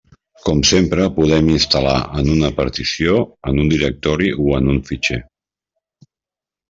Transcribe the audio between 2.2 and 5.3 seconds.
en una partició, en un directori o en un fitxer.